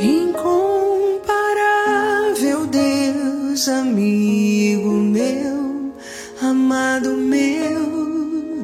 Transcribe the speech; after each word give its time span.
Incomparável 0.00 2.66
Deus, 2.66 3.68
amigo 3.68 4.92
meu, 4.92 5.92
amado 6.40 7.16
meu, 7.16 8.62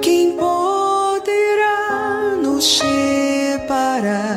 quem 0.00 0.34
poderá 0.38 2.38
nos 2.42 2.78
separar 2.78 4.31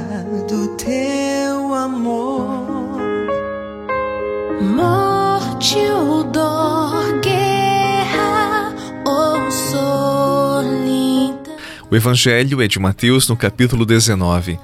O 11.95 11.97
Evangelho 11.97 12.61
é 12.61 12.67
de 12.67 12.77
Mateus, 12.77 13.29
no 13.29 13.37
capítulo 13.37 13.85
19. 13.85 14.59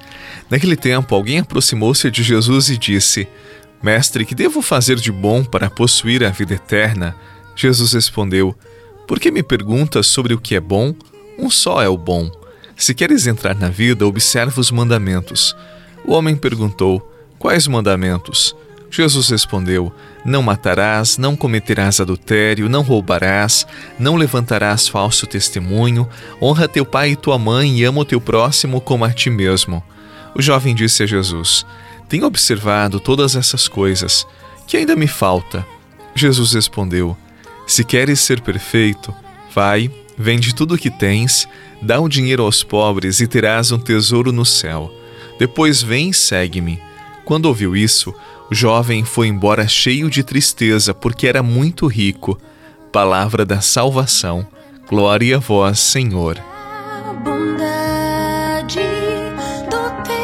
Naquele 0.50 0.76
tempo, 0.76 1.14
alguém 1.14 1.38
aproximou-se 1.38 2.10
de 2.10 2.22
Jesus 2.22 2.68
e 2.68 2.76
disse: 2.76 3.26
Mestre, 3.82 4.26
que 4.26 4.34
devo 4.34 4.60
fazer 4.60 4.96
de 4.96 5.10
bom 5.10 5.42
para 5.42 5.70
possuir 5.70 6.22
a 6.24 6.28
vida 6.28 6.52
eterna? 6.52 7.16
Jesus 7.56 7.94
respondeu: 7.94 8.54
Por 9.08 9.18
que 9.18 9.30
me 9.30 9.42
perguntas 9.42 10.08
sobre 10.08 10.34
o 10.34 10.38
que 10.38 10.54
é 10.54 10.60
bom? 10.60 10.94
Um 11.38 11.48
só 11.48 11.82
é 11.82 11.88
o 11.88 11.96
bom. 11.96 12.30
Se 12.76 12.92
queres 12.92 13.26
entrar 13.26 13.54
na 13.54 13.70
vida, 13.70 14.06
observa 14.06 14.60
os 14.60 14.70
mandamentos. 14.70 15.56
O 16.04 16.12
homem 16.12 16.36
perguntou: 16.36 17.00
Quais 17.38 17.66
mandamentos? 17.66 18.54
Jesus 18.94 19.30
respondeu: 19.30 19.90
Não 20.22 20.42
matarás, 20.42 21.16
não 21.16 21.34
cometerás 21.34 21.98
adultério, 21.98 22.68
não 22.68 22.82
roubarás, 22.82 23.66
não 23.98 24.16
levantarás 24.16 24.86
falso 24.86 25.26
testemunho, 25.26 26.06
honra 26.40 26.68
teu 26.68 26.84
pai 26.84 27.12
e 27.12 27.16
tua 27.16 27.38
mãe 27.38 27.78
e 27.78 27.84
ama 27.84 28.02
o 28.02 28.04
teu 28.04 28.20
próximo 28.20 28.82
como 28.82 29.06
a 29.06 29.10
ti 29.10 29.30
mesmo. 29.30 29.82
O 30.34 30.42
jovem 30.42 30.74
disse 30.74 31.02
a 31.02 31.06
Jesus: 31.06 31.64
Tenho 32.06 32.26
observado 32.26 33.00
todas 33.00 33.34
essas 33.34 33.66
coisas. 33.66 34.26
Que 34.66 34.76
ainda 34.76 34.94
me 34.94 35.06
falta? 35.06 35.66
Jesus 36.14 36.52
respondeu: 36.52 37.16
Se 37.66 37.82
queres 37.84 38.20
ser 38.20 38.42
perfeito, 38.42 39.14
vai, 39.54 39.90
vende 40.18 40.54
tudo 40.54 40.74
o 40.74 40.78
que 40.78 40.90
tens, 40.90 41.48
dá 41.80 41.98
o 41.98 42.10
dinheiro 42.10 42.42
aos 42.42 42.62
pobres 42.62 43.20
e 43.20 43.26
terás 43.26 43.72
um 43.72 43.78
tesouro 43.78 44.32
no 44.32 44.44
céu. 44.44 44.92
Depois 45.38 45.82
vem 45.82 46.10
e 46.10 46.14
segue-me. 46.14 46.78
Quando 47.24 47.46
ouviu 47.46 47.76
isso, 47.76 48.14
o 48.52 48.54
jovem 48.54 49.02
foi 49.02 49.28
embora 49.28 49.66
cheio 49.66 50.10
de 50.10 50.22
tristeza, 50.22 50.92
porque 50.92 51.26
era 51.26 51.42
muito 51.42 51.86
rico. 51.86 52.38
Palavra 52.92 53.46
da 53.46 53.62
salvação. 53.62 54.46
Glória 54.86 55.38
a 55.38 55.40
vós, 55.40 55.80
Senhor. 55.80 56.38
A 56.38 57.14
bondade 57.14 58.78
do 59.70 60.02
teu 60.04 60.22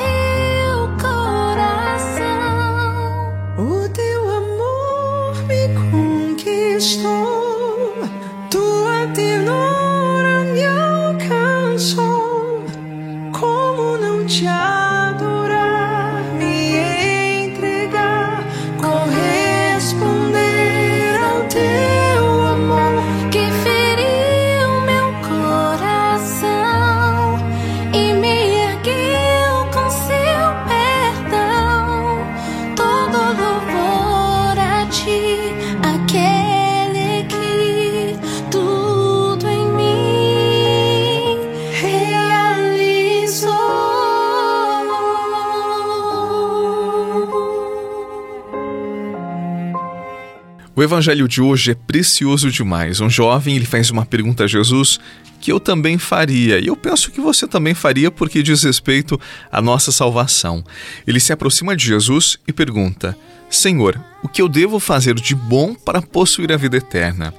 evangelho 50.89 51.29
de 51.29 51.43
hoje 51.43 51.73
é 51.73 51.75
precioso 51.75 52.51
demais. 52.51 53.01
Um 53.01 53.11
jovem 53.11 53.55
ele 53.55 53.67
faz 53.67 53.91
uma 53.91 54.07
pergunta 54.07 54.45
a 54.45 54.47
Jesus 54.47 54.99
que 55.41 55.53
eu 55.53 55.61
também 55.61 55.99
faria, 55.99 56.59
e 56.59 56.67
eu 56.67 56.75
penso 56.75 57.13
que 57.13 57.21
você 57.21 57.47
também 57.47 57.73
faria 57.73 58.11
porque 58.11 58.43
diz 58.43 58.65
respeito 58.65 59.21
à 59.53 59.63
nossa 59.63 59.93
salvação. 59.93 60.65
Ele 61.07 61.21
se 61.21 61.33
aproxima 61.33 61.77
de 61.77 61.85
Jesus 61.85 62.39
e 62.49 62.53
pergunta: 62.53 63.17
Senhor, 63.49 64.03
o 64.23 64.29
que 64.29 64.43
eu 64.43 64.49
devo 64.49 64.81
fazer 64.81 65.15
de 65.15 65.35
bom 65.35 65.75
para 65.75 66.03
possuir 66.03 66.51
a 66.51 66.57
vida 66.57 66.79
eterna? 66.79 67.33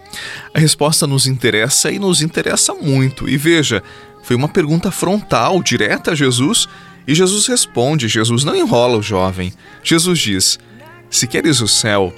A 0.54 0.60
resposta 0.60 1.06
nos 1.06 1.28
interessa 1.28 1.92
e 1.92 2.00
nos 2.00 2.22
interessa 2.22 2.74
muito. 2.74 3.28
E 3.28 3.36
veja, 3.36 3.84
foi 4.24 4.36
uma 4.36 4.48
pergunta 4.48 4.92
frontal, 4.92 5.62
direta 5.62 6.12
a 6.12 6.16
Jesus, 6.16 6.70
e 7.08 7.14
Jesus 7.14 7.48
responde. 7.48 8.08
Jesus 8.08 8.44
não 8.44 8.56
enrola 8.56 8.98
o 8.98 9.04
jovem. 9.04 9.52
Jesus 9.84 10.20
diz: 10.20 10.60
Se 11.10 11.28
queres 11.28 11.60
o 11.60 11.68
céu, 11.68 12.14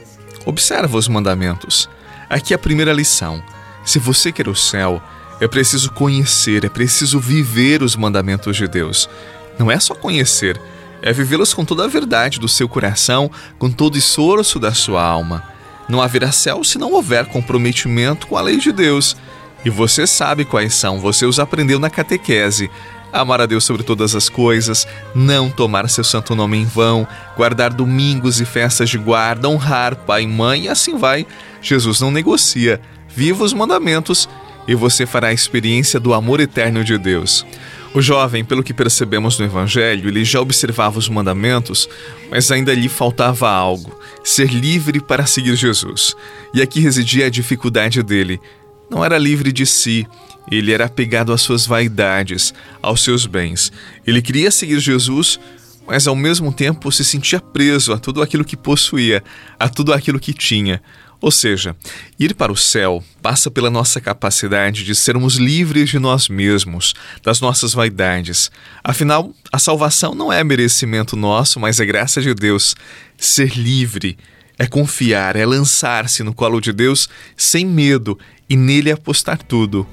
Observa 0.45 0.97
os 0.97 1.07
mandamentos. 1.07 1.89
Aqui 2.29 2.53
é 2.53 2.55
a 2.55 2.59
primeira 2.59 2.93
lição. 2.93 3.43
Se 3.85 3.99
você 3.99 4.31
quer 4.31 4.47
o 4.47 4.55
céu, 4.55 5.01
é 5.39 5.47
preciso 5.47 5.91
conhecer, 5.91 6.63
é 6.63 6.69
preciso 6.69 7.19
viver 7.19 7.81
os 7.81 7.95
mandamentos 7.95 8.55
de 8.55 8.67
Deus. 8.67 9.09
Não 9.57 9.71
é 9.71 9.79
só 9.79 9.93
conhecer, 9.93 10.59
é 11.01 11.11
vivê-los 11.11 11.53
com 11.53 11.65
toda 11.65 11.85
a 11.85 11.87
verdade 11.87 12.39
do 12.39 12.47
seu 12.47 12.69
coração, 12.69 13.29
com 13.57 13.69
todo 13.69 13.95
o 13.95 13.97
esforço 13.97 14.59
da 14.59 14.73
sua 14.73 15.03
alma. 15.03 15.43
Não 15.89 16.01
haverá 16.01 16.31
céu 16.31 16.63
se 16.63 16.77
não 16.77 16.93
houver 16.93 17.25
comprometimento 17.25 18.27
com 18.27 18.37
a 18.37 18.41
lei 18.41 18.57
de 18.57 18.71
Deus. 18.71 19.17
E 19.65 19.69
você 19.69 20.07
sabe 20.07 20.45
quais 20.45 20.73
são, 20.73 20.99
você 20.99 21.25
os 21.25 21.39
aprendeu 21.39 21.79
na 21.79 21.89
catequese 21.89 22.69
amar 23.11 23.41
a 23.41 23.45
Deus 23.45 23.63
sobre 23.63 23.83
todas 23.83 24.15
as 24.15 24.29
coisas, 24.29 24.87
não 25.13 25.49
tomar 25.49 25.89
seu 25.89 26.03
santo 26.03 26.35
nome 26.35 26.57
em 26.57 26.65
vão, 26.65 27.07
guardar 27.35 27.73
domingos 27.73 28.39
e 28.39 28.45
festas 28.45 28.89
de 28.89 28.97
guarda, 28.97 29.47
honrar 29.47 29.95
pai 29.95 30.23
e 30.23 30.27
mãe, 30.27 30.63
e 30.63 30.69
assim 30.69 30.97
vai. 30.97 31.25
Jesus 31.61 31.99
não 31.99 32.11
negocia. 32.11 32.81
Viva 33.07 33.43
os 33.43 33.53
mandamentos 33.53 34.29
e 34.67 34.75
você 34.75 35.05
fará 35.05 35.27
a 35.27 35.33
experiência 35.33 35.99
do 35.99 36.13
amor 36.13 36.39
eterno 36.39 36.83
de 36.83 36.97
Deus. 36.97 37.45
O 37.93 38.01
jovem, 38.01 38.45
pelo 38.45 38.63
que 38.63 38.73
percebemos 38.73 39.37
no 39.37 39.45
Evangelho, 39.45 40.07
ele 40.07 40.23
já 40.23 40.39
observava 40.39 40.97
os 40.97 41.09
mandamentos, 41.09 41.89
mas 42.29 42.49
ainda 42.49 42.73
lhe 42.73 42.87
faltava 42.87 43.49
algo: 43.49 43.99
ser 44.23 44.49
livre 44.49 45.01
para 45.01 45.25
seguir 45.25 45.55
Jesus. 45.55 46.15
E 46.53 46.61
aqui 46.61 46.79
residia 46.79 47.25
a 47.25 47.29
dificuldade 47.29 48.01
dele. 48.01 48.39
Não 48.89 49.03
era 49.03 49.17
livre 49.17 49.51
de 49.51 49.65
si, 49.65 50.07
ele 50.57 50.71
era 50.71 50.85
apegado 50.85 51.31
às 51.31 51.41
suas 51.41 51.65
vaidades, 51.65 52.53
aos 52.81 53.03
seus 53.03 53.25
bens. 53.25 53.71
Ele 54.05 54.21
queria 54.21 54.51
seguir 54.51 54.79
Jesus, 54.79 55.39
mas 55.87 56.07
ao 56.07 56.15
mesmo 56.15 56.51
tempo 56.51 56.91
se 56.91 57.03
sentia 57.05 57.39
preso 57.39 57.93
a 57.93 57.97
tudo 57.97 58.21
aquilo 58.21 58.45
que 58.45 58.57
possuía, 58.57 59.23
a 59.59 59.69
tudo 59.69 59.93
aquilo 59.93 60.19
que 60.19 60.33
tinha. 60.33 60.81
Ou 61.21 61.29
seja, 61.29 61.75
ir 62.19 62.33
para 62.33 62.51
o 62.51 62.57
céu 62.57 63.03
passa 63.21 63.51
pela 63.51 63.69
nossa 63.69 64.01
capacidade 64.01 64.83
de 64.83 64.95
sermos 64.95 65.35
livres 65.35 65.89
de 65.89 65.99
nós 65.99 66.27
mesmos, 66.27 66.95
das 67.23 67.39
nossas 67.39 67.73
vaidades. 67.73 68.49
Afinal, 68.83 69.31
a 69.51 69.59
salvação 69.59 70.15
não 70.15 70.33
é 70.33 70.43
merecimento 70.43 71.15
nosso, 71.15 71.59
mas 71.59 71.79
é 71.79 71.85
graça 71.85 72.19
de 72.21 72.33
Deus. 72.33 72.75
Ser 73.17 73.55
livre 73.55 74.17
é 74.57 74.65
confiar, 74.65 75.35
é 75.35 75.45
lançar-se 75.45 76.23
no 76.23 76.33
colo 76.33 76.59
de 76.59 76.73
Deus 76.73 77.07
sem 77.37 77.67
medo 77.67 78.17
e 78.49 78.57
nele 78.57 78.91
apostar 78.91 79.37
tudo. 79.37 79.87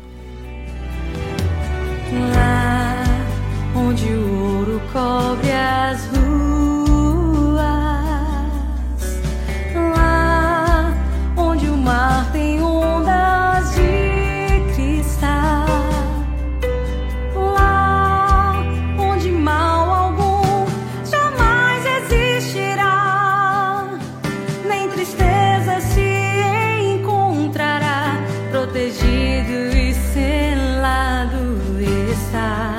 Cobre 4.92 5.52
as 5.52 6.06
ruas, 6.06 7.58
lá 9.94 10.94
onde 11.36 11.68
o 11.68 11.76
mar 11.76 12.30
tem 12.32 12.62
ondas 12.62 13.74
de 13.74 14.62
cristal, 14.74 15.66
lá 17.34 18.54
onde 18.98 19.30
mal 19.30 19.90
algum 19.90 20.66
jamais 21.04 21.84
existirá, 22.02 23.86
nem 24.66 24.88
tristeza 24.88 25.80
se 25.80 26.94
encontrará, 26.94 28.16
protegido 28.50 29.76
e 29.76 29.94
selado 29.94 31.58
está. 32.10 32.78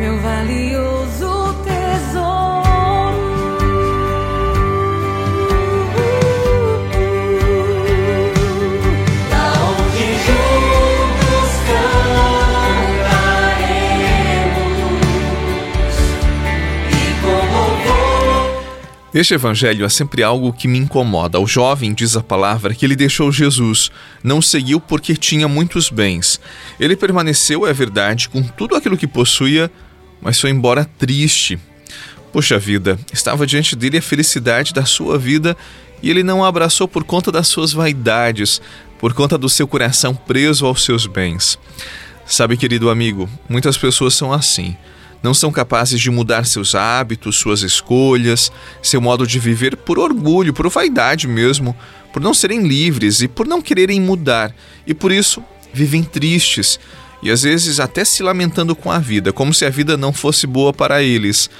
Meu 0.00 0.18
valioso 0.20 0.89
Neste 19.12 19.34
evangelho 19.34 19.84
há 19.84 19.90
sempre 19.90 20.22
algo 20.22 20.52
que 20.52 20.68
me 20.68 20.78
incomoda. 20.78 21.40
O 21.40 21.46
jovem 21.46 21.92
diz 21.92 22.16
a 22.16 22.22
palavra 22.22 22.72
que 22.72 22.86
ele 22.86 22.94
deixou 22.94 23.32
Jesus, 23.32 23.90
não 24.22 24.40
seguiu 24.40 24.80
porque 24.80 25.16
tinha 25.16 25.48
muitos 25.48 25.90
bens. 25.90 26.40
Ele 26.78 26.94
permaneceu, 26.94 27.66
é 27.66 27.72
verdade, 27.72 28.28
com 28.28 28.40
tudo 28.40 28.76
aquilo 28.76 28.96
que 28.96 29.08
possuía, 29.08 29.68
mas 30.22 30.40
foi 30.40 30.50
embora 30.50 30.84
triste. 30.84 31.58
Poxa 32.32 32.56
vida, 32.56 32.96
estava 33.12 33.44
diante 33.44 33.74
dele 33.74 33.98
a 33.98 34.02
felicidade 34.02 34.72
da 34.72 34.84
sua 34.84 35.18
vida 35.18 35.56
e 36.00 36.08
ele 36.08 36.22
não 36.22 36.44
a 36.44 36.48
abraçou 36.48 36.86
por 36.86 37.02
conta 37.02 37.32
das 37.32 37.48
suas 37.48 37.72
vaidades, 37.72 38.62
por 39.00 39.12
conta 39.12 39.36
do 39.36 39.48
seu 39.48 39.66
coração 39.66 40.14
preso 40.14 40.64
aos 40.66 40.84
seus 40.84 41.06
bens. 41.06 41.58
Sabe, 42.24 42.56
querido 42.56 42.88
amigo, 42.88 43.28
muitas 43.48 43.76
pessoas 43.76 44.14
são 44.14 44.32
assim 44.32 44.76
não 45.22 45.34
são 45.34 45.52
capazes 45.52 46.00
de 46.00 46.10
mudar 46.10 46.46
seus 46.46 46.74
hábitos, 46.74 47.36
suas 47.36 47.62
escolhas, 47.62 48.50
seu 48.82 49.00
modo 49.00 49.26
de 49.26 49.38
viver 49.38 49.76
por 49.76 49.98
orgulho, 49.98 50.54
por 50.54 50.68
vaidade 50.68 51.28
mesmo, 51.28 51.76
por 52.12 52.22
não 52.22 52.34
serem 52.34 52.66
livres 52.66 53.20
e 53.20 53.28
por 53.28 53.46
não 53.46 53.60
quererem 53.60 54.00
mudar, 54.00 54.54
e 54.86 54.94
por 54.94 55.12
isso 55.12 55.42
vivem 55.72 56.02
tristes 56.02 56.78
e 57.22 57.30
às 57.30 57.42
vezes 57.42 57.80
até 57.80 58.04
se 58.04 58.22
lamentando 58.22 58.74
com 58.74 58.90
a 58.90 58.98
vida, 58.98 59.32
como 59.32 59.52
se 59.52 59.64
a 59.64 59.70
vida 59.70 59.96
não 59.96 60.12
fosse 60.12 60.46
boa 60.46 60.72
para 60.72 61.02
eles. 61.02 61.50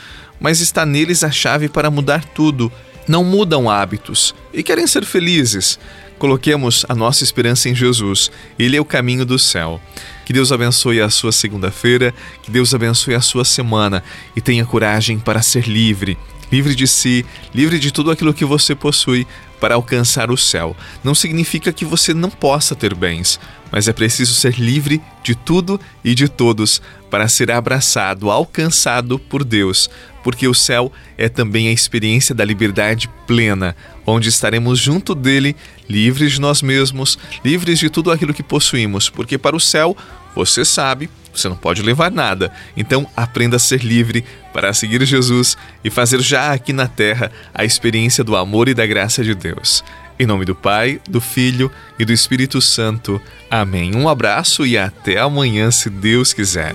Mas 0.40 0.60
está 0.60 0.86
neles 0.86 1.22
a 1.22 1.30
chave 1.30 1.68
para 1.68 1.90
mudar 1.90 2.24
tudo. 2.24 2.72
Não 3.06 3.22
mudam 3.22 3.68
hábitos 3.68 4.34
e 4.54 4.62
querem 4.62 4.86
ser 4.86 5.04
felizes. 5.04 5.78
Coloquemos 6.20 6.84
a 6.86 6.94
nossa 6.94 7.24
esperança 7.24 7.70
em 7.70 7.74
Jesus. 7.74 8.30
Ele 8.58 8.76
é 8.76 8.80
o 8.80 8.84
caminho 8.84 9.24
do 9.24 9.38
céu. 9.38 9.80
Que 10.26 10.34
Deus 10.34 10.52
abençoe 10.52 11.00
a 11.00 11.08
sua 11.08 11.32
segunda-feira, 11.32 12.12
que 12.42 12.50
Deus 12.50 12.74
abençoe 12.74 13.14
a 13.14 13.22
sua 13.22 13.42
semana 13.42 14.04
e 14.36 14.40
tenha 14.42 14.66
coragem 14.66 15.18
para 15.18 15.40
ser 15.40 15.66
livre, 15.66 16.18
livre 16.52 16.74
de 16.74 16.86
si, 16.86 17.24
livre 17.54 17.78
de 17.78 17.90
tudo 17.90 18.10
aquilo 18.10 18.34
que 18.34 18.44
você 18.44 18.74
possui 18.74 19.26
para 19.60 19.74
alcançar 19.74 20.30
o 20.30 20.36
céu. 20.36 20.76
Não 21.04 21.14
significa 21.14 21.72
que 21.72 21.84
você 21.84 22.14
não 22.14 22.30
possa 22.30 22.74
ter 22.74 22.94
bens, 22.94 23.38
mas 23.70 23.86
é 23.86 23.92
preciso 23.92 24.34
ser 24.34 24.58
livre 24.58 25.00
de 25.22 25.34
tudo 25.34 25.80
e 26.02 26.14
de 26.14 26.28
todos 26.28 26.80
para 27.10 27.28
ser 27.28 27.50
abraçado, 27.50 28.30
alcançado 28.30 29.18
por 29.18 29.44
Deus, 29.44 29.90
porque 30.22 30.46
o 30.46 30.54
céu 30.54 30.92
é 31.16 31.28
também 31.28 31.68
a 31.68 31.72
experiência 31.72 32.34
da 32.34 32.44
liberdade 32.44 33.08
plena, 33.26 33.76
onde 34.06 34.28
estaremos 34.28 34.78
junto 34.78 35.14
dele, 35.14 35.54
livres 35.88 36.32
de 36.32 36.40
nós 36.40 36.62
mesmos, 36.62 37.18
livres 37.44 37.78
de 37.78 37.90
tudo 37.90 38.10
aquilo 38.10 38.34
que 38.34 38.42
possuímos, 38.42 39.08
porque 39.08 39.38
para 39.38 39.56
o 39.56 39.60
céu, 39.60 39.96
você 40.34 40.64
sabe, 40.64 41.10
você 41.32 41.48
não 41.48 41.56
pode 41.56 41.82
levar 41.82 42.10
nada. 42.10 42.52
Então 42.76 43.06
aprenda 43.16 43.56
a 43.56 43.60
ser 43.60 43.82
livre 43.82 44.24
para 44.52 44.72
seguir 44.72 45.04
Jesus 45.04 45.56
e 45.84 45.90
fazer 45.90 46.20
já 46.20 46.52
aqui 46.52 46.72
na 46.72 46.86
terra 46.86 47.30
a 47.54 47.64
experiência 47.64 48.24
do 48.24 48.36
amor 48.36 48.68
e 48.68 48.74
da 48.74 48.86
graça 48.86 49.22
de 49.22 49.34
Deus. 49.34 49.84
Em 50.18 50.26
nome 50.26 50.44
do 50.44 50.54
Pai, 50.54 51.00
do 51.08 51.20
Filho 51.20 51.70
e 51.98 52.04
do 52.04 52.12
Espírito 52.12 52.60
Santo. 52.60 53.20
Amém. 53.50 53.96
Um 53.96 54.08
abraço 54.08 54.66
e 54.66 54.76
até 54.76 55.18
amanhã, 55.18 55.70
se 55.70 55.88
Deus 55.88 56.34
quiser. 56.34 56.74